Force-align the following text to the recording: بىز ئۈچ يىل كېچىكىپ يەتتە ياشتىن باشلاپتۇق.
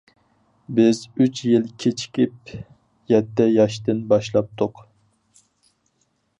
بىز 0.77 1.01
ئۈچ 1.25 1.41
يىل 1.49 1.67
كېچىكىپ 1.83 2.55
يەتتە 3.15 3.49
ياشتىن 3.59 4.03
باشلاپتۇق. 4.15 4.85